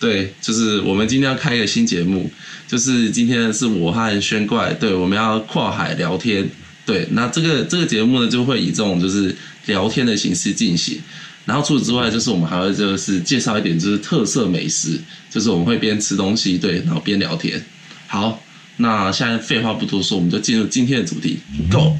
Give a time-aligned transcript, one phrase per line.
[0.00, 2.30] 对，就是我们今天要开一个新节目，
[2.66, 6.48] 就是今天是我和宣怪，对，我们要跨海聊天。
[6.86, 9.34] 对，那这个这个节目呢，就会以这种就是
[9.66, 10.98] 聊天的形式进行。
[11.44, 14.98] 然后除此之外，就是我们还会就是介绍一点就是特色美食，
[15.28, 17.62] 就是我们会边吃东西，对，然后边聊天。
[18.06, 18.42] 好，
[18.76, 21.40] 那现在废话不多说，我们就进入今天的主题
[21.70, 21.96] ，Go。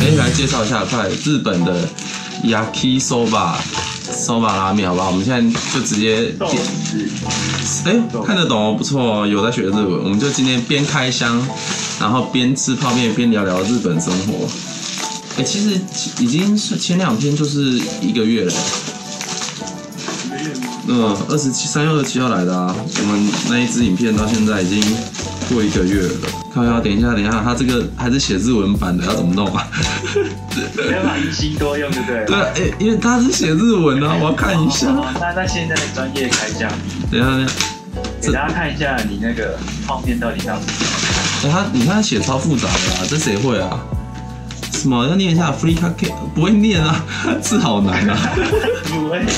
[0.00, 1.88] 哎，来介绍一下在日本的
[2.42, 3.54] Yakisoba。
[4.12, 5.10] 烧马拉面，好不好？
[5.10, 6.62] 我们现在就直接点。
[7.84, 10.04] 哎，看得懂哦，不错哦，有在学日文。
[10.04, 11.40] 我们就今天边开箱，
[11.98, 14.46] 然后边吃泡面，边聊聊日本生活。
[15.36, 15.80] 哎，其实
[16.22, 18.52] 已经是前两天就是一个月了。
[20.86, 22.76] 嗯，二十七，三月二十七号来的啊。
[22.76, 24.80] 我们那一支影片到现在已经
[25.48, 26.28] 过一个月了。
[26.54, 29.66] 靠腰，等一下，等一下，他这个还是写日文版的，要怎么弄啊？
[30.76, 32.24] 没有办法一心多用，对不对？
[32.26, 34.88] 对啊，哎，因为他是写日文啊，我要看一下。
[35.20, 36.70] 那那现在的专业开箱，
[37.10, 37.52] 等一下，等一下，
[38.22, 43.80] 给大家看一下你那个泡面到底长什么他你看他写超复杂的啊，这谁会啊？
[44.72, 46.12] 什么要念一下 free cake？
[46.34, 47.04] 不会念啊，
[47.40, 48.16] 字好难啊。
[48.90, 49.28] 不会念。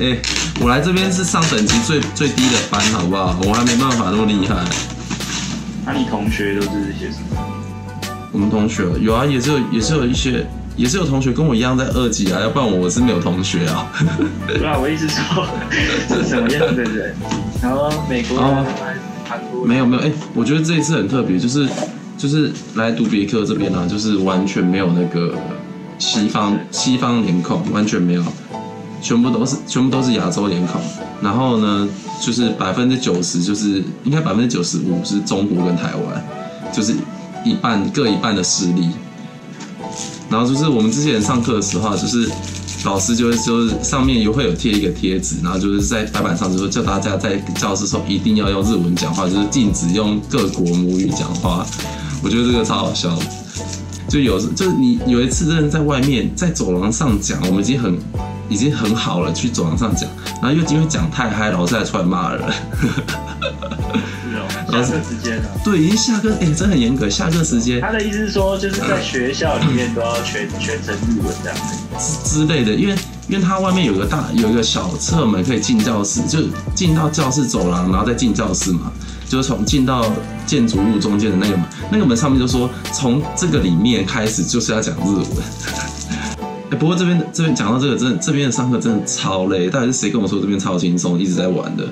[0.00, 0.18] 哎，
[0.60, 3.38] 我来这边是上等级最最低的班，好不好？
[3.44, 4.56] 我还没办法那么厉害。
[5.84, 7.61] 那你同学都是写什么？
[8.50, 13.90] 同学有啊，也是有，也是有一些，也是有同学跟我一样在二级啊，要不然我是没有同学啊。
[14.48, 15.46] 对啊，我一直说
[16.08, 17.14] 是什么样的人？
[17.62, 18.66] 然后美国人、
[19.24, 19.68] 韩国人？
[19.68, 21.68] 没有没有，哎、欸，我觉得这一次很特别，就是
[22.18, 25.34] 就是来读别克这边呢、啊，就是完全没有那个
[25.98, 28.22] 西方西方脸孔，完全没有，
[29.00, 30.80] 全部都是全部都是亚洲脸孔。
[31.22, 31.88] 然后呢，
[32.20, 36.24] 就是百分之九十，就是应该百分之九十五是中国跟台湾，
[36.72, 36.92] 就是
[37.44, 38.90] 一半各一半的势力。
[40.30, 42.30] 然后就是我们之前上课的时候，就是
[42.84, 51.66] 老师就会就是上面又会有贴一个贴纸，然后就是在白板上就说叫大家在教室时候一定要用日文讲话，就是禁止用各国母语讲话。
[52.22, 53.18] 我觉得这个超好笑，
[54.08, 57.98] 就有就是你有一次真的在外面在走廊上讲，我们已经很。
[58.48, 60.06] 已经很好了，去走廊上讲，
[60.42, 62.42] 然后又因为讲太嗨，老师还出来骂人。
[64.72, 65.44] 下课时间了。
[65.64, 67.08] 对，已经下课，哎、欸，真的很严格。
[67.08, 72.94] 下课时间，他的意思是说，就是在学校里面都要全全程日文这样子之之类的，因为
[73.28, 76.38] 因为他外面有个大有一个小侧门可以进教室，就
[76.74, 78.90] 进到教室走廊，然后再进教室嘛，
[79.28, 80.10] 就是从进到
[80.46, 85.26] 建筑物中间的那个门，那个门上面就说从这个里面开始就是要讲日文。
[86.80, 89.68] 不过这边这边讲到这个，真的这边的上课真的超累。
[89.68, 91.86] 到底是谁跟我说这边超轻松，一直在玩的？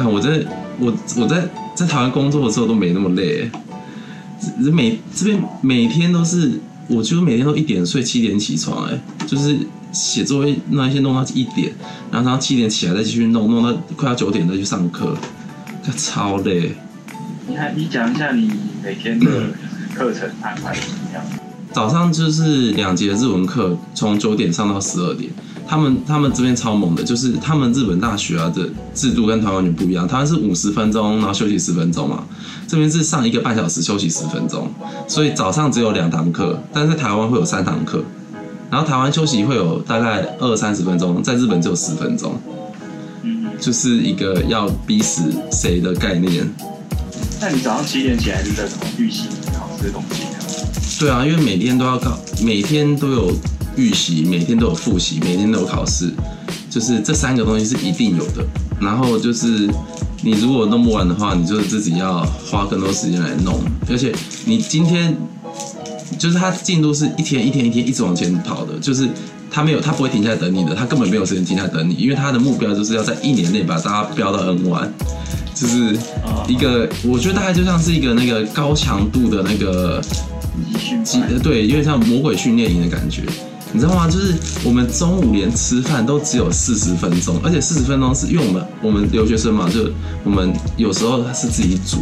[0.00, 0.42] 看我在
[0.78, 3.50] 我我在在台湾工作的时候都没那么累。
[4.72, 9.58] 每这边每天都是，我几乎每天都一点睡，七点起床，哎，就是
[9.92, 11.70] 写作业那一些弄到一点，
[12.10, 15.14] 然后然后七点起来再继续弄，弄到快要九点再去上课，
[15.84, 16.74] 看超累。
[17.46, 18.50] 你还你讲一下你
[18.82, 19.26] 每天的
[19.94, 21.22] 课程安排怎么样？
[21.72, 25.30] 早上就是两节日文课，从九点上到十二点。
[25.70, 30.08] 他们他们这边超猛的，就是他们日本大学啊的制度跟台湾完全不一样。
[30.08, 32.24] 台湾是五十分钟，然后休息十分钟嘛。
[32.66, 34.68] 这边是上一个半小时，休息十分钟。
[35.06, 38.02] 所以早上只有两堂课，但是在台湾会有三堂课。
[38.68, 42.34] 然后台湾休息会有大概二三十分钟，在日本只有十分钟。
[43.60, 46.52] 就是一个要逼死谁的概念。
[47.40, 50.24] 那你早上七点起来是在什么预习考试的东西？
[50.98, 53.32] 对啊，因为每天都要考，每天都有
[53.76, 56.12] 预习，每天都有复习，每天都有考试，
[56.68, 58.44] 就是这三个东西是一定有的。
[58.80, 59.68] 然后就是
[60.22, 63.60] 你如果弄不完的话，你就自己要花更多时间来弄。
[63.88, 64.12] 而且
[64.44, 65.16] 你今天
[66.18, 69.08] 就是它进度是一天一天一天一直往前跑的，就是
[69.50, 74.92] 他没有，他不会停下来等你的，他根本没有时间停下来等你，因为他的目标就是要在一年内把大家飙到 N 完
[75.54, 75.96] 就是
[76.48, 80.02] 一个我觉得大概就像是一个那个高强度的那个。
[81.42, 83.22] 对，有点像魔鬼训练营的感觉，
[83.72, 84.08] 你知道吗？
[84.08, 89.88] 就是我们中午连吃饭都只有四十分钟，而且四十分钟是因为我们我们留学生嘛，就
[90.24, 91.98] 我们有时候是自己煮，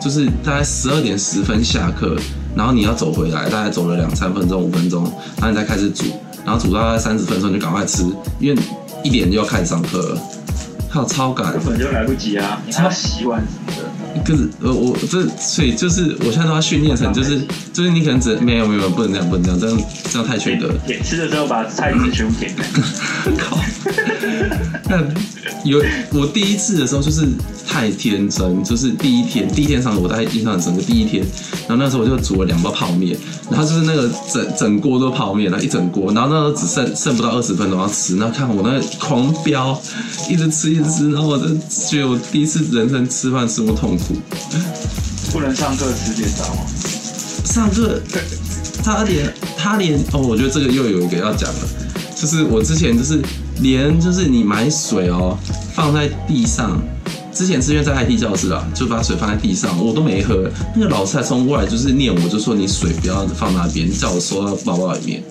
[0.00, 2.16] 就是大概十二点十分下课，
[2.54, 5.02] 然后你要走回来，大概走了两三分钟、五分钟，
[5.36, 6.04] 然后你再开始煮，
[6.44, 8.04] 然后煮到三十分钟就赶快吃，
[8.38, 8.62] 因为
[9.02, 10.20] 一点就要开始上课了，
[10.88, 12.62] 还有超赶，根本就来不及啊！
[12.66, 13.90] 你还要洗碗什么的。
[14.24, 17.40] 可是呃，我这所以就是我现在都要训练成就是
[17.72, 20.74] 就是你可能只没有没有不能这样不能这样，这样这样太缺德了。
[20.86, 22.54] 舔吃的时候把菜籽全部舔。
[23.38, 23.58] 靠！
[24.88, 25.02] 那
[25.64, 25.82] 有
[26.12, 27.26] 我第一次的时候就是
[27.68, 30.82] 太天真，就是第一天第一天上课，我大概印象很深刻。
[30.82, 31.24] 第一天，
[31.68, 33.16] 然后那时候我就煮了两包泡面，
[33.50, 39.80] 然后就是那个整整锅都泡面，然后一整锅，然后那时候只剩剩不到二十分钟要吃，然后看我那个狂飙，
[40.28, 41.46] 一直吃一直吃，然后我就
[41.88, 44.16] 觉得我第一次人生吃饭吃那么痛苦。
[45.32, 46.62] 不能上课吃便当吗？
[47.50, 48.00] 上课
[48.82, 51.68] 他连他连哦，我觉得这个又有一个要讲了，
[52.14, 53.20] 就是我之前就是
[53.60, 55.36] 连就是你买水哦
[55.74, 56.80] 放在地上，
[57.34, 60.48] 之前是因为在 IT 教室啊，就把水放在地上，我都没喝。
[60.76, 65.22] 那个老师还冲过来就是念我，就说你水不要放那边，叫我收到包包里面。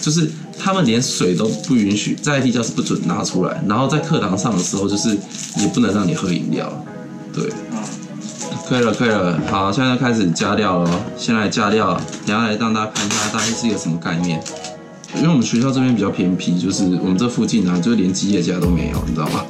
[0.00, 5.10] 就是他们连水都不允许在 IT 教室不准拿出来，然后在课堂上的时候就是
[5.58, 6.72] 也不能让你喝饮料，
[7.34, 7.44] 对。
[8.70, 11.00] 可以了，可以了，好，现在开始加料了。
[11.16, 14.40] 先来加料，等下来让大家看一下大概是一个什么概念。
[15.16, 19.44] 因为我们学校这边比较偏僻，就是我们这附近呢、啊，就连吉野家都没有，你知道吗？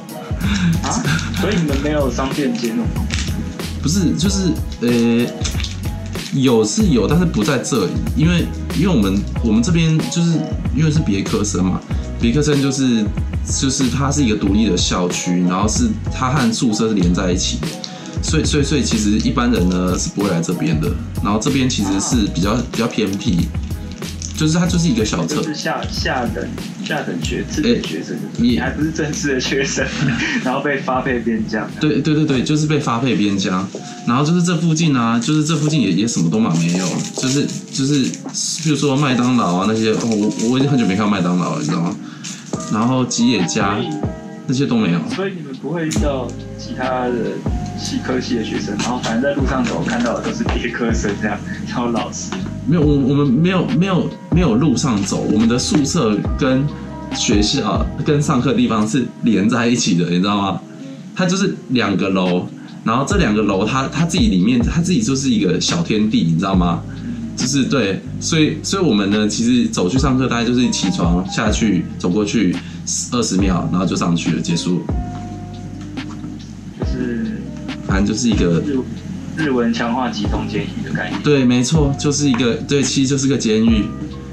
[0.81, 0.89] 啊？
[1.39, 2.83] 所以你们没有商店街吗？
[3.83, 4.51] 不是，就是
[4.81, 5.31] 呃，
[6.33, 10.31] 有是有，但是不在这里，因为因为我们我们这边就是
[10.75, 11.79] 因为是别科生嘛，
[12.19, 13.05] 别科生就是
[13.45, 17.67] 就是它是一个独立的校区，然后是它和宿舍是连在一起的。
[18.21, 20.89] 所以，所以，所以，其实一般人呢是不会来这边的。
[21.23, 23.47] 然后这边其实是比较比较偏僻，
[24.35, 26.43] 就是它就是一个小车，是下下等
[26.83, 29.85] 下等学次等学生，你还不是正式的学生，
[30.43, 31.69] 然后被发配边疆。
[31.79, 33.67] 对对对对，就是被发配边疆。
[34.07, 38.03] 然后就是这附近啊，就是这附近也也什么都嘛没有，就是就是，
[38.63, 41.95] 比如说麦当劳啊那些，哦，我我已经很久没看到麦当劳了，你知道吗？
[42.73, 43.77] 然后吉野家
[44.47, 44.99] 那些都没有。
[45.15, 46.27] 所以你们不会遇到
[46.57, 47.13] 其他的。
[47.81, 51.37] 系科系的学生，然后反正在路上走看到的都是别科生这样，
[51.67, 52.31] 超老实
[52.67, 56.63] 没有，我我们没有没有没有路上走，我们的宿舍跟
[57.15, 60.61] 学校跟上课地方是连在一起的，你知道吗？
[61.15, 62.47] 它就是两个楼，
[62.83, 66.81] 然后这两个楼它它自己里面它自己就是一个小天地，你知道吗？
[67.35, 72.55] 就是对，所以所以我们呢，其实走去上课大概就是起床下去走过去
[73.11, 74.81] 二十秒，然后就上去了，结束。
[77.91, 78.79] 反正就是一个日
[79.35, 81.21] 日文强化集中监狱的概念。
[81.21, 83.85] 对，没错，就是一个对，其实就是个监狱。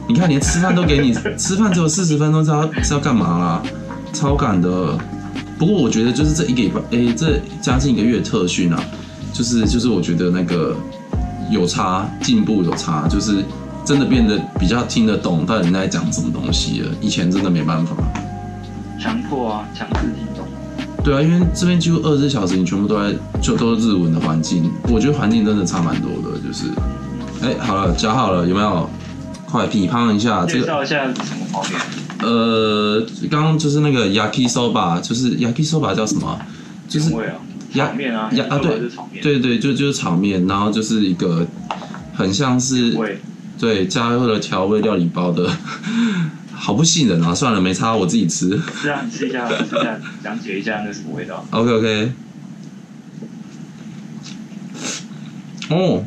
[0.08, 3.62] 你看，连吃饭都给你 吃饭只有四十分钟，是要是要干嘛啦？
[4.12, 4.96] 超赶的。
[5.58, 8.81] 不过我觉得就是这一个礼拜，哎，这将近一个月特训啊，
[9.32, 10.76] 就是就是我觉得那个
[11.50, 13.44] 有差，进步有差，就是
[13.84, 16.90] 真的变得比较听得懂到底在讲什么东西了。
[17.00, 17.96] 以前真的没办法。
[19.00, 19.99] 强迫啊，强制。
[21.04, 26.38] 对啊，因为这边几乎二十四小时，你全部都在就都是日文的环境，我觉得环境真的差蛮多的。
[26.38, 26.66] 就是，
[27.42, 28.88] 哎，好了，夹好了，有没有？
[29.50, 30.60] 快批判一下这个。
[30.60, 31.80] 介绍一下什么泡面？
[32.20, 36.38] 呃，刚刚就是那个 yakisoba，就是 yakisoba 叫什么？
[36.86, 37.08] 就是
[37.72, 38.78] 炒面啊，呀啊，对，
[39.22, 41.46] 对对，就就是炒面，然后就是一个
[42.14, 42.94] 很像是
[43.58, 45.50] 对加入了调味料理包的。
[46.60, 47.34] 好不信任啊！
[47.34, 48.60] 算了，没差，我自己吃。
[48.82, 51.46] 是啊，你试一下，试一下， 讲解一下那什么味道。
[51.50, 52.12] OK OK。
[55.70, 56.05] 哦，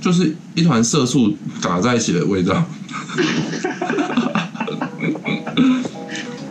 [0.00, 2.62] 就是一团色素打在一起的味道。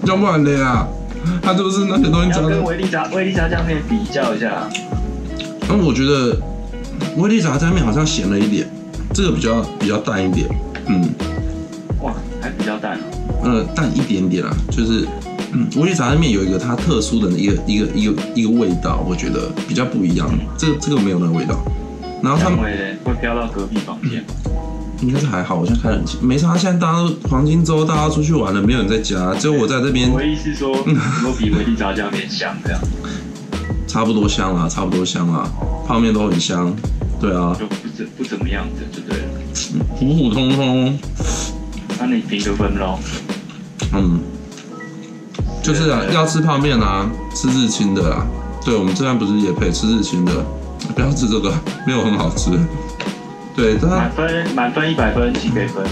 [0.06, 0.88] 要不然的呀，
[1.42, 2.30] 它就是那些东西。
[2.31, 4.69] 要跟威力炸威力炸酱面比较一下。
[5.69, 6.42] 嗯，我觉得
[7.18, 8.68] 威力炸酱面好像咸了一点。
[9.18, 10.48] 这个比较比较淡一点，
[10.86, 11.10] 嗯，
[12.04, 13.00] 哇，还比较淡，啊，
[13.44, 15.07] 呃，淡一点点啦，就是，
[15.54, 21.56] 嗯，维力炸酱面有一个它特殊的一个一个一个一个味道，我觉得比较不一样，这个这个没有那个味道，
[22.21, 24.24] 然后他们会会飘到隔壁房间，
[25.02, 30.12] 应该是还好，我现在开冷气，没差，现在大家都黄金周，大家出去玩了，没有人在家，只有我在这边。
[30.12, 30.94] 我意思说，有没
[31.28, 32.80] 有比维力炸酱面香这样？
[33.90, 35.50] 差不多香啦，差不多香啦，
[35.88, 36.71] 泡面都很香。
[37.19, 37.57] 对啊，
[37.97, 39.25] 怎不怎么样的，就对了，
[39.97, 40.99] 普普通通。
[41.99, 42.99] 那你评个分喽？
[43.94, 44.19] 嗯，
[45.63, 48.27] 就是啊，要吃泡面啊，吃日清的啊。
[48.63, 50.31] 对，我们这边不是也配吃日清的，
[50.94, 51.51] 不要吃这个，
[51.87, 52.51] 没有很好吃。
[53.56, 55.83] 对，它满分满分一百分，几给分？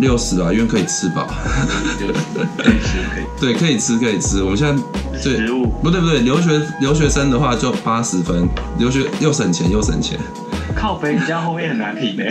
[0.00, 1.26] 六十啊，因为可以吃饱。
[2.58, 3.24] 可以吃，可以。
[3.40, 4.42] 对，可以吃，可以吃。
[4.42, 4.82] 我们现在。
[5.24, 8.46] 对，食物不对不对，留学留学生的话就八十分，
[8.78, 10.20] 留学又省钱又省钱。
[10.78, 12.24] 靠北，你这样后面很难评的。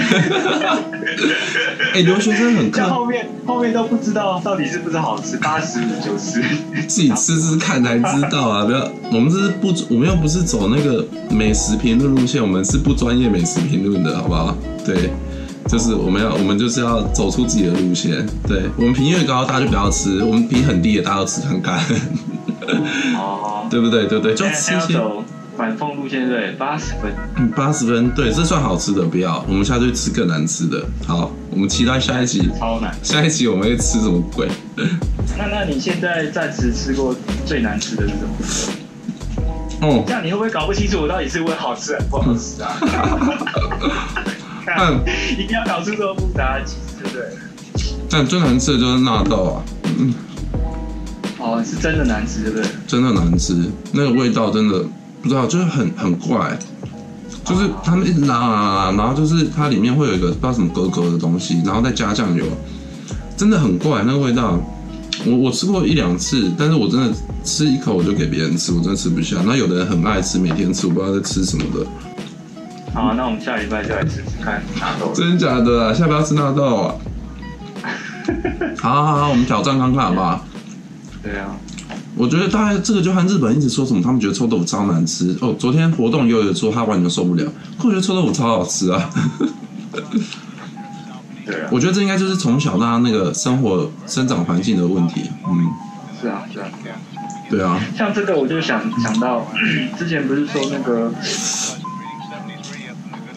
[1.93, 6.41] 哎，留学生很靠后面后面都不知道到底是不是好吃，八十五九十，
[6.87, 8.63] 自己吃吃看才知道啊！
[8.63, 14.55] 不要，我们这是不，我们又不是走那个美食评论路线，我们是不专业美食评论的，好不好？
[14.85, 15.11] 对，
[15.67, 18.25] 就是我们要，我们就是要走出自己的路线。
[18.47, 21.79] 对，我们评越高，大家就不要吃；我们评很低的，大家都吃看看。
[23.17, 24.05] 哦， 对不对？
[24.07, 24.33] 对不对？
[24.33, 24.97] 就吃些。
[25.57, 27.11] 反讽路线对，八十分。
[27.35, 29.43] 嗯，八十分，对，这算好吃的，不要。
[29.47, 30.85] 我们下次去吃更难吃的。
[31.07, 32.47] 好，我们期待下一集。
[32.59, 32.95] 超难。
[33.01, 34.47] 下一集我们会吃什么鬼？
[35.35, 38.21] 那那你现在暂时吃过最难吃的是什
[39.81, 39.87] 么？
[39.87, 42.77] 哦，这样你会不会搞不清楚我到底是问好吃还是不好吃啊？
[44.65, 44.93] 但
[45.33, 47.23] 一定要搞出这么复杂的，其实对不对？
[48.09, 49.63] 但最难吃的就是纳豆啊。
[49.97, 50.13] 嗯。
[51.39, 52.67] 哦，是真的难吃，对不对？
[52.85, 53.55] 真的难吃，
[53.91, 54.85] 那个味道真的。
[55.27, 56.57] 不知道，就是很很怪，
[57.43, 62.45] 就是他们一直拉拉拉，然后就是它里面会有一个不知道什么格格的东西，然后再加酱油，
[63.35, 64.57] 真的很怪那个味道。
[65.25, 67.11] 我我吃过一两次，但是我真的
[67.43, 69.37] 吃一口我就给别人吃，我真的吃不下。
[69.45, 71.85] 那有的人很爱吃，每天吃，我不知道在吃什么的。
[72.93, 75.11] 好啊，那我们下礼拜就来吃吃看纳豆。
[75.13, 75.93] 真的假的啊？
[75.93, 76.95] 下礼拜要吃纳豆啊？
[78.79, 80.45] 好好好，我们挑战看看好不好？
[81.23, 81.57] 对啊。
[82.17, 85.55] 我觉得大概这个就和日本一直说什么，他们觉得臭豆腐超难吃哦。
[85.59, 87.45] 昨天活动又有说他完全受不了，
[87.83, 89.09] 我觉得臭豆腐超好吃啊。
[91.45, 95.21] 对啊，我觉得这应该就是从小到大那个生活生长环境的问题。
[95.47, 95.69] 嗯，
[96.19, 96.67] 是啊，是啊，
[97.49, 97.79] 对啊。
[97.95, 99.45] 像这个我就想想到，
[99.97, 101.13] 之前不是说那个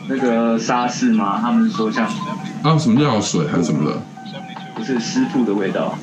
[0.08, 1.38] 那个沙士吗？
[1.40, 2.08] 他们说像
[2.62, 4.02] 啊什么药水还是什么的，
[4.74, 5.96] 不是师傅的味道，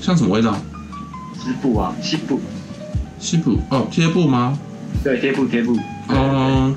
[0.00, 0.56] 像什么味道？
[1.48, 2.38] 湿布啊，西布，
[3.18, 4.58] 西布哦，贴布吗？
[5.02, 5.74] 对，贴布贴布。
[6.08, 6.74] 哦，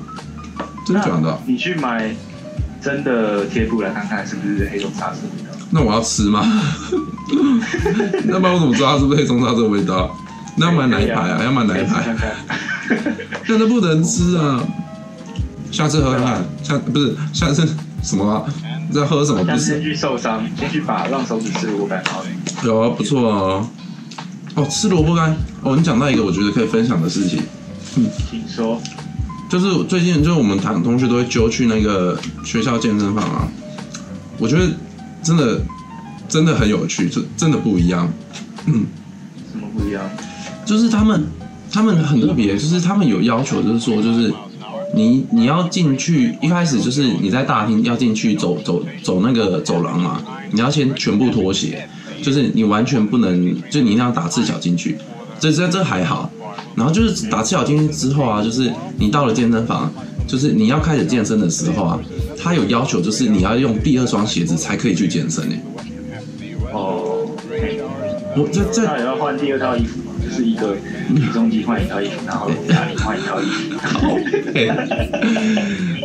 [0.86, 1.38] 真的假的？
[1.46, 2.10] 你去买
[2.80, 5.66] 真的贴布来看看，是不是黑松沙士的味道？
[5.70, 6.40] 那我要吃吗？
[8.24, 10.10] 那不然我怎么知道它是不是黑松沙士的味道？
[10.56, 11.44] 那要买哪一排啊？
[11.44, 12.16] 要买哪一排？
[13.46, 14.62] 真的不能吃啊！
[15.70, 17.68] 下次喝看看，下不是下次
[18.02, 18.44] 什么啊？
[18.90, 19.44] 在喝什么？
[19.44, 22.24] 不是先去受伤，先去把让手指吃萝卜干好。
[22.64, 23.36] 有啊，不错啊。
[23.38, 23.66] 哦，
[24.70, 25.76] 吃萝卜干哦！
[25.76, 27.42] 你讲到一个我觉得可以分享的事情，
[27.96, 28.80] 嗯，请说。
[29.50, 33.48] 就是最近就是我们同同学都会揪去那个学校健身房啊，
[34.38, 34.66] 我觉得
[35.22, 35.60] 真的
[36.28, 38.10] 真的很有趣，就真的不一样。
[38.66, 38.86] 嗯，
[39.52, 40.02] 什么不一样？
[40.64, 41.26] 就是他们
[41.70, 44.32] 他们很特别，就是他们有要求，就是说就是
[44.94, 51.88] 你你要进去一开始就是你在大厅要进去走走走那个走廊嘛，你要先全部脱鞋。
[52.22, 54.96] 就是你完全不能，就你一定要打赤脚进去，
[55.38, 56.30] 这这这还好。
[56.74, 59.92] 然后就是打赤脚进去之后啊，就是你到了健身房，
[60.26, 61.98] 就是你要开始健身的时候啊，
[62.40, 65.56] 他有要求，就是你要用第二双鞋子才可以去健身呢。
[66.72, 67.26] 哦，
[68.36, 70.14] 我这这也要换第二套衣服吗？
[70.24, 70.74] 就是一个
[71.14, 73.76] 体重机换一套衣服，然后哑铃换一套衣服。
[73.82, 74.16] 好，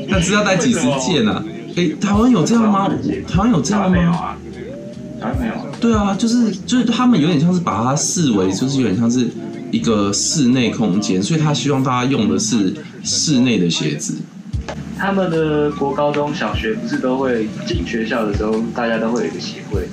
[0.09, 1.43] 那知道带几十件啊？
[1.77, 2.89] 哎，台湾有这样吗？
[3.27, 4.35] 台湾有这样吗？
[5.19, 5.53] 还没有。
[5.79, 9.27] 对啊，就是就是他们有点像是把它视为就是有点像是
[9.71, 14.15] 一个室内空间，所以他希望大家用的是室内的鞋子。
[14.97, 19.87] 他们的国高中小学不是都会进学校的时候，大家都会有一个鞋柜，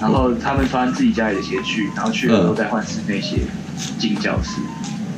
[0.00, 3.38] 然后他们穿自己家里的鞋去，然后去了之后再换室内鞋
[3.98, 4.60] 进教室。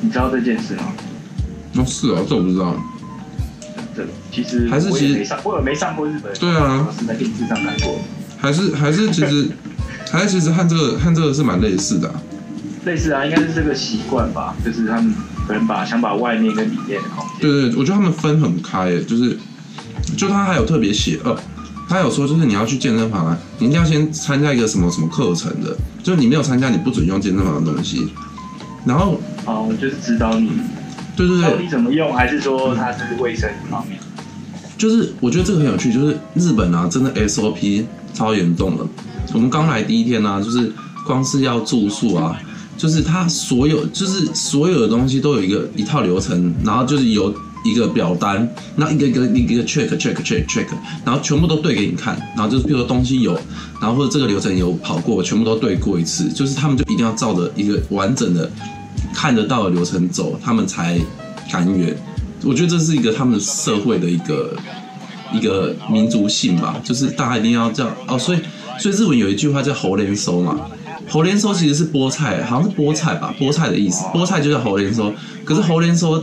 [0.01, 0.83] 你知道这件事吗？
[1.77, 2.77] 哦，是啊，这我不知道。
[3.97, 6.33] 这其实还是其实没上，我也没上过日本？
[6.35, 7.99] 对啊，是在电视上看过。
[8.43, 9.49] 还是还是其实。
[10.11, 12.21] 还是其实和这个和这个是蛮类似的，啊，
[12.85, 15.15] 类似啊，应该是这个习惯吧，就是他们
[15.47, 19.39] 可能把想把外面跟里面的空间，对对，我觉得他们分很开，就是
[20.19, 21.35] 就他还有特别写，呃，
[21.89, 28.13] 他有说就是你要去健身房啊，你一定要先参加一个什么什么课程的，就是你没有参加，你不准用健身房的东西。
[28.85, 30.51] 然后哦，就是指导你，
[31.17, 33.99] 对对对，到底怎么用，还是说它是卫生方面？
[34.77, 37.85] 就是我觉得这个很有趣，就是日本啊，真的 SOP
[38.15, 38.85] 超严重的。
[39.35, 40.73] 我们刚来第一天呢、就是
[41.07, 42.39] 光是要住宿啊，
[42.77, 47.33] 就是他所有就是所有的东西都有一个一套流程，然后就是有
[47.65, 50.67] 一个表单，那一个一个一个 check check check check，
[51.05, 53.33] 然后全部都对给你看，然后就是比如说东西有，
[53.81, 58.51] 然后或者这个流程有跑过，全部都对过一次，就是他们就一定要照着一个完整的
[59.15, 60.99] 看得到的流程走，他们才
[61.51, 61.97] 甘愿。
[62.45, 64.57] 我觉得这是一个他们社会的一个
[65.33, 68.39] 一个民族性吧，就是大家一定要这样哦，所以。
[68.79, 70.59] 所以日文有一句话叫“猴连收”嘛
[71.07, 75.13] ，“猴连收”其实是菠菜，好像是菠菜吧，菠菜的意思，菠菜就叫“猴连收”。
[75.45, 76.21] 可是“猴连收”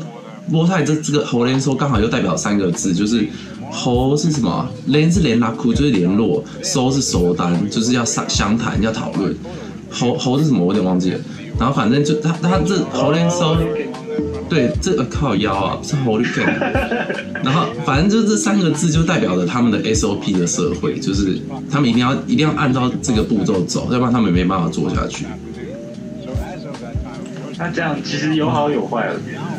[0.51, 3.25] 菠菜这这个猴连收刚好又代表三个字，就是
[3.71, 4.67] 猴是什么？
[4.87, 9.33] 连是连拉库，就是联络；收是收单，就是要商相谈要讨论。
[9.89, 10.59] 猴猴是什么？
[10.59, 11.19] 我有点忘记了。
[11.57, 13.55] 然后反正就他他这猴连收。
[14.49, 16.47] 对，这个靠腰啊，是 Holy God。
[17.45, 21.39] 然后反正就这三个字就代表着他们的 SOP 的社会，就是
[21.71, 25.25] 他们一定要一定要按照这个步骤走，要不然他们没办法做下去。
[27.57, 29.09] 那这样其实有好有坏，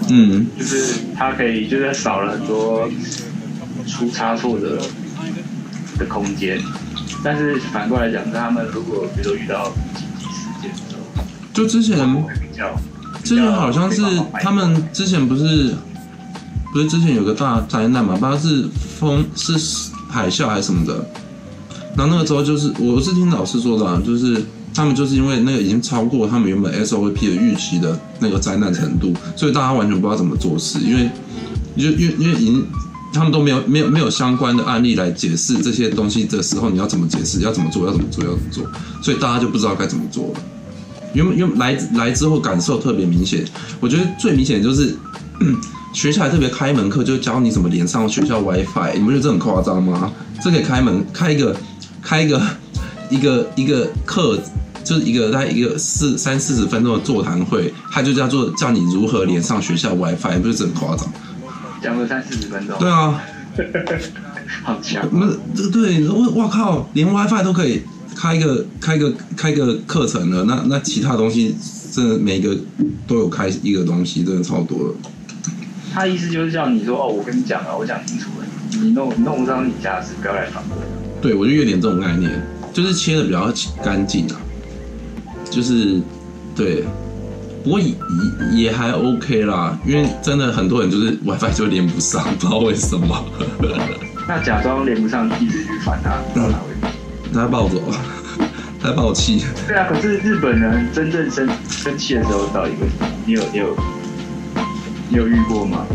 [0.08, 2.90] 嗯，就是他可以就是少了很多
[3.86, 4.78] 出差错的
[5.98, 6.58] 的空间，
[7.22, 11.22] 但是反过来讲，他们如果比如说遇到紧急事件的时候，
[11.54, 11.96] 就之前
[12.40, 12.74] 比较。
[13.30, 14.02] 之前好像是
[14.42, 15.72] 他们之前不是
[16.72, 18.68] 不是之前有个大灾难嘛，不知道是
[18.98, 19.52] 风是
[20.08, 21.06] 海啸还是什么的。
[21.96, 24.44] 然后那个时候就是我是听老师说的啊，就是
[24.74, 31.08] 他们就是因为那个已经超过他们原本 SOP 的预期的那个灾难程度，所以大家完全不知道怎么做事，因为
[31.76, 32.66] 因为因为因为已经
[33.12, 37.42] 他们都没有没有没有相关的案例来解释这些东西的时候，你要怎么解释？
[37.42, 37.86] 要怎么做？
[37.86, 38.24] 要怎么做？
[38.24, 38.66] 要怎么做？
[39.00, 40.40] 所以大家就不知道该怎么做了。
[41.12, 43.44] 因为因为来来之后感受特别明显，
[43.80, 44.96] 我觉得最明显的就是
[45.92, 50.12] 学校还特别开门课，就教你怎么连上学校 WiFi，你不觉得这很夸张吗？
[50.42, 51.56] 这可以开门开一个
[52.00, 52.40] 开一个
[53.10, 54.38] 一个一个课，
[54.84, 61.06] 就是一个大概一个四三四十分钟的座谈会，他就叫做教你如何连上学校 WiFi，你不是很夸张？
[61.82, 62.78] 讲了三四十分钟。
[62.78, 63.20] 对啊，
[64.62, 65.08] 好强。
[65.10, 65.26] 那
[65.56, 67.82] 这个对，我我靠，连 WiFi 都可以。
[68.20, 71.56] 开一个开个开个课程了，那那其他东西
[71.90, 72.54] 真的每一个
[73.06, 74.94] 都有开一个东西，真的超多了。
[75.90, 80.76] 他意思就是叫你说哦，我跟你讲了，我讲清楚了，你弄弄不到你家事，不要来烦我。
[81.22, 82.30] 对，我就有点这种概念，
[82.74, 83.50] 就是切的比较
[83.82, 84.36] 干净啊，
[85.50, 85.98] 就是
[86.54, 86.84] 对，
[87.64, 87.94] 不过也
[88.54, 93.24] 也还 OK 啦，因为真的很多人就是 WiFi 就连不上，不知道为什么。
[94.28, 96.90] 那假装连不上，一直去烦他，不知道哪位。
[97.32, 97.96] 他暴走了，
[98.82, 99.44] 他暴气。
[99.66, 102.86] 对啊，可是日本人真正生生气的时候到一个，
[103.26, 103.76] 你有你有
[105.08, 105.86] 你有遇过吗？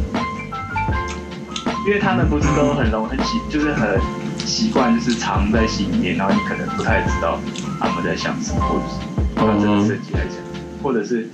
[1.86, 4.00] 因为他们不是都很容很习，就是很
[4.46, 7.40] 习惯，就是藏在心里面，然后你可能不太知道
[7.80, 8.96] 他们在想什么，或者是
[9.36, 10.38] 他们这个设计来讲，
[10.82, 11.28] 或者是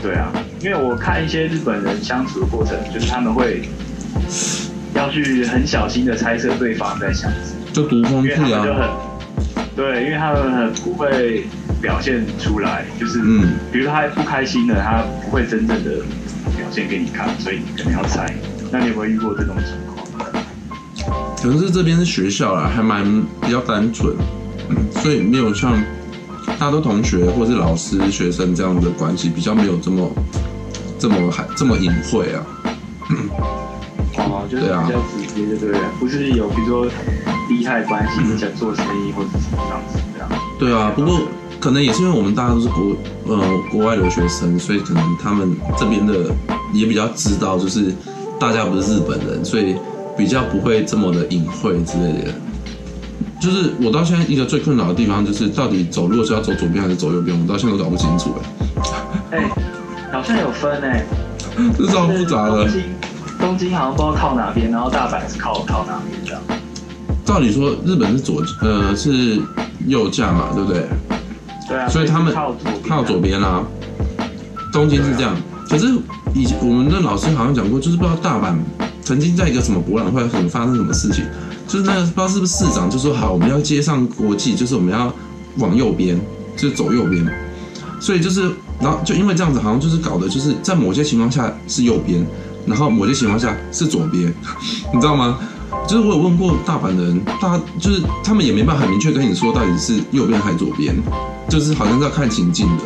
[0.00, 3.68] 对啊，因为我看一些日本人相处的过程，就是他们会
[4.94, 8.64] 要去很小心的猜测对方在想什么，就读空气啊。
[9.76, 11.44] 对，因为他们很不会
[11.82, 15.96] 表现出来，就是，嗯，比如说他不开心了，他不会真正的
[16.56, 18.32] 表现给你看，所以你可能要猜。
[18.70, 20.06] 那你有没有遇过这种情况？
[21.42, 23.04] 可能是这边是学校啦，还蛮
[23.42, 24.14] 比较单纯，
[24.70, 25.82] 嗯，所以没有像
[26.58, 30.10] 大多同学或是老师学生这样的关系，比较没有这么
[30.98, 32.46] 这么还这么隐晦啊。
[34.16, 35.80] 哦，就是比较直接，对不对？
[35.98, 36.90] 不是有比如说。
[37.46, 40.28] 利害关系，想做生意或者什么样子这样。
[40.58, 41.28] 对啊，不过
[41.60, 43.38] 可能也是因为我们大家都是国呃
[43.70, 46.34] 国外留学生，所以可能他们这边的
[46.72, 47.92] 也比较知道，就是
[48.40, 49.76] 大家不是日本人，所以
[50.16, 52.32] 比较不会这么的隐晦之类的。
[53.38, 58.34] 就是我到现在一个最困扰的地方，就是到底走路是要走左边还是走右边，我到现在都搞不清楚
[59.30, 59.38] 哎。
[59.38, 59.50] 哎，
[60.10, 61.04] 好像有分哎，
[61.76, 62.64] 这超复杂的。
[62.64, 62.82] 东京
[63.44, 66.40] 东京好像不知道靠哪边，然后大阪是靠靠哪边这样。
[67.26, 69.38] 照理说，日本是左呃是
[69.86, 70.88] 右驾嘛，对不对？
[71.68, 71.86] 对啊。
[71.86, 72.34] 所以他们
[72.88, 73.62] 靠左边啊。
[74.72, 75.36] 东京是这样，
[75.68, 75.94] 可是
[76.34, 78.56] 以前我们的老师好像讲过，就是不知道大阪
[79.02, 81.22] 曾经在一个什么博览会，可能发生什么事情，
[81.68, 85.12] 就是那个不知道是不是市长就说好，我们要接上国际，就是我们要
[85.58, 86.18] 往右边，
[86.56, 87.22] 就是走右边。
[88.00, 92.26] 所以就是，然后就因为这样子，好像就是搞的，就是在某些情况下是右边，
[92.66, 94.32] 然后某些情况下是左边，
[94.92, 95.38] 你知道吗？
[95.88, 100.94] 就是我有问过大阪的人，大就是他们也没办法很明确跟你说到底是右边还是左边，
[101.48, 102.84] 就是好像是要看情境的。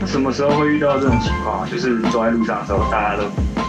[0.00, 1.68] 那什么时候会遇到这种情况？
[1.70, 3.24] 就是走在路上的时候，大家都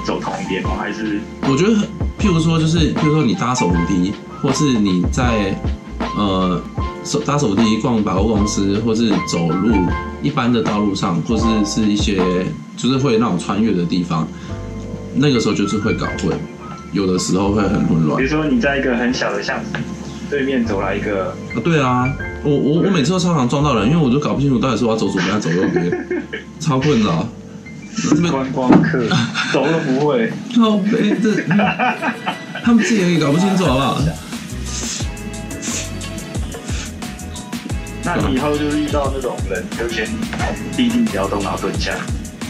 [0.05, 0.71] 走同一边吗？
[0.79, 1.19] 还是？
[1.43, 1.73] 我觉得，
[2.17, 5.55] 譬如说，就是譬如说你搭手扶梯，或是你在
[6.15, 6.59] 呃
[7.03, 9.75] 手搭手扶梯逛百货公司，或是走路
[10.21, 12.21] 一般的道路上，或是是一些
[12.77, 14.27] 就是会那种穿越的地方，
[15.15, 16.37] 那个时候就是会搞混。
[16.91, 18.17] 有的时候会很混乱。
[18.17, 19.71] 比如说你在一个很小的巷子
[20.27, 22.11] 对面走来一个，啊，对啊，
[22.43, 25.91] 我我我每次都超常撞到人，因为我就搞不清楚到底是我要走左边还是走右边，
[26.59, 27.27] 超困扰。
[28.31, 29.03] 观光客
[29.51, 30.31] 走都不会，
[31.21, 31.35] 这，
[32.63, 34.01] 他们自己也搞不清楚好不好？
[38.15, 40.07] 那你以后就是遇到那种人，就先
[40.77, 41.93] 立定不要动，然后蹲下。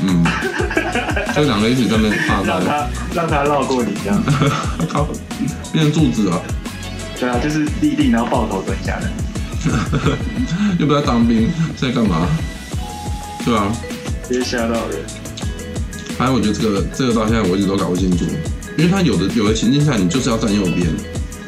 [0.02, 0.24] 嗯，
[1.36, 4.24] 就两个一起在那边发让他让他绕过你这样，
[4.88, 5.06] 靠，
[5.74, 6.42] 变成柱子了。
[7.20, 9.12] 对啊，就是立定然后抱头蹲下的，
[10.80, 12.26] 又不要当兵，在干嘛？
[13.44, 13.70] 对啊，
[14.26, 15.04] 直接吓到人。
[16.18, 18.24] 反正我觉得这个这个到现在我一直都搞不清楚，
[18.78, 20.88] 因为他有的有的情境下你就是要站右边，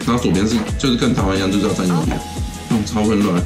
[0.06, 2.20] 然后左边是就是跟台湾一样就是要站右边，
[2.70, 3.42] 那种超混乱。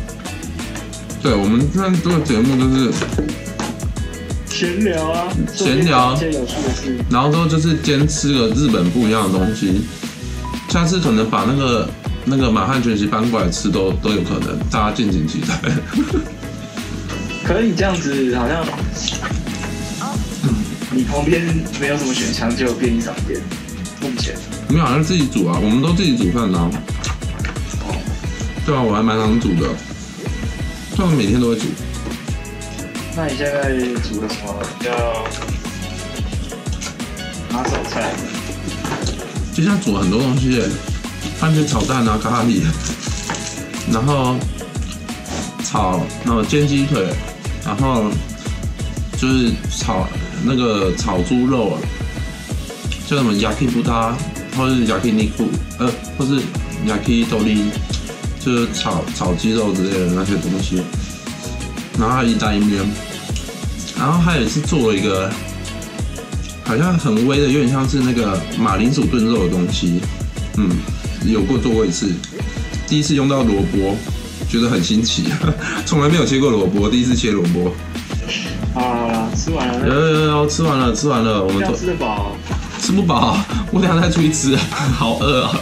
[1.25, 2.93] 对，我们现在这个节目就是
[4.47, 6.15] 闲聊啊，闲聊
[7.09, 9.81] 然后都就是兼吃个日本不一样的东西，
[10.69, 11.89] 下次可能把那个
[12.25, 15.59] 那个满汉全席搬过来吃都都有可能，大家敬请期待。
[17.43, 18.63] 可是你这样子好像，
[20.91, 21.41] 你旁边
[21.81, 23.41] 没有什么选项，就便利商店。
[23.99, 24.35] 目前
[24.67, 26.69] 没有，好像自己煮啊，我们都自己煮饭啊。
[28.63, 29.67] 对啊，我还蛮常煮的。
[30.95, 31.65] 他们每天都会煮。
[33.15, 33.69] 那你现在
[34.01, 34.91] 煮的什么比较
[37.51, 38.13] 拿手菜？
[39.53, 40.61] 就像煮了很多东西，
[41.39, 42.61] 番茄炒蛋啊，咖喱，
[43.91, 44.35] 然后
[45.63, 47.07] 炒然后煎鸡腿，
[47.65, 48.05] 然后
[49.17, 50.07] 就是炒
[50.43, 51.79] 那个炒猪肉啊，
[53.07, 54.13] 叫什么 yakibuta，
[54.57, 55.47] 或是 yakiniku，
[55.79, 56.41] 呃，或是
[56.85, 57.59] yakitori。
[58.45, 60.83] 就是炒炒鸡肉之类的那些东西，
[61.97, 62.83] 然后还一单一面，
[63.97, 65.31] 然后还有是做了一个
[66.63, 69.99] 好像很微的，有点像是那个马铃薯炖肉的东西，
[70.57, 70.69] 嗯，
[71.25, 72.11] 有过做过一次，
[72.87, 73.97] 第一次用到萝卜，
[74.47, 75.23] 觉得很新奇，
[75.83, 77.73] 从来没有切过萝卜，第一次切萝卜。
[78.79, 79.87] 啊，吃完了。
[79.87, 82.35] 有有有，吃完了，吃完了，我们吃得饱？
[82.79, 83.39] 吃不饱，
[83.71, 85.59] 我等下再出去吃，好饿啊！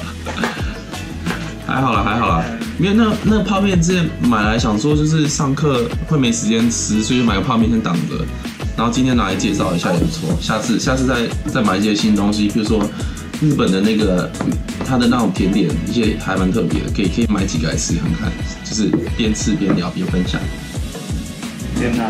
[1.65, 2.46] 还好了，还好了。
[2.80, 8.26] 因为那那泡面之前买来想说就是上课会没时间吃，所以就买个泡面先挡着。
[8.76, 10.36] 然后今天拿来介绍一下也不错。
[10.42, 12.84] 下次下次再再买一些新东西，比如说
[13.40, 14.30] 日本的那个
[14.86, 18.32] 它的那种甜点，一些还蛮特别的，可以可以买几个来吃看看，
[18.64, 20.42] 就是边吃边聊边分享。
[21.76, 22.06] 天哪！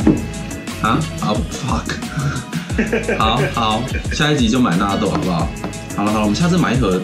[0.87, 0.99] 啊？
[1.19, 3.17] 好 fuck！
[3.17, 5.49] 好好，下一集就买纳豆好不好？
[5.97, 7.01] 好了好了，我们下次买一盒。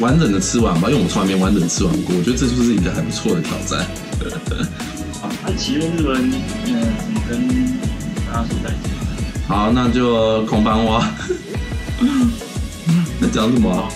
[0.00, 2.16] 完整的吃完吧，因为我从来没完整吃完过。
[2.16, 3.86] 我觉得这就是一个很不错的挑战。
[5.20, 6.30] 好，那奇缘日文，
[6.66, 6.72] 嗯，
[7.04, 7.38] 怎么跟
[8.26, 8.90] 大家说再见？
[9.46, 11.08] 好，那就空班蛙。
[13.20, 13.88] 那讲什么？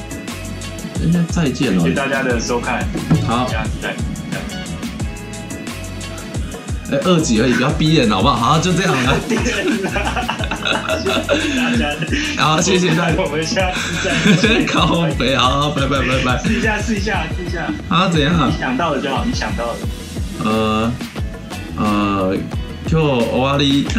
[1.01, 1.83] 人家再见了。
[1.83, 2.87] 谢谢大家的收看。
[3.27, 4.16] 好，下次再见。
[6.92, 8.37] 哎，二级而已，不要逼人好不好？
[8.37, 9.14] 好，就这样了。
[12.38, 14.64] 好，谢谢大家，我们下次再见。
[14.66, 16.38] 靠北，好，拜拜拜拜。
[16.44, 17.66] 试一下，试一下，试一下。
[17.88, 18.49] 啊，怎样？
[18.49, 19.77] 你想到了就好，你想到了。
[20.44, 20.92] 呃
[21.77, 22.37] 呃，
[22.87, 23.85] 就终わり。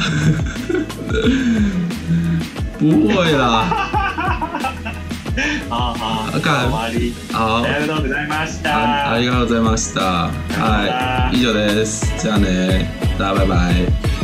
[2.80, 4.07] 不会啦。
[5.70, 6.32] 好好。
[6.40, 7.14] 终わり。
[7.32, 7.64] 好。
[7.64, 9.12] ありがとうございました。
[9.12, 10.02] ありがとうございました。
[10.02, 12.14] はい、以上です。
[12.20, 12.90] じゃあね。
[13.18, 14.17] 大家拜拜。